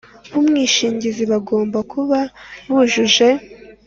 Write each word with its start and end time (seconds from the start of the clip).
b 0.31 0.33
umwishingizi 0.41 1.23
bagomba 1.31 1.77
kuba 1.91 2.19
bujuje 2.73 3.29